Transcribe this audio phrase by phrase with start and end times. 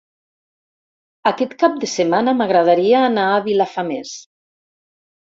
[1.33, 4.19] Aquest cap de setmana m'agradaria anar a Vilafamés.